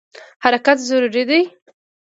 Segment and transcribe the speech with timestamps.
[0.43, 1.41] حرکت ضروري دی.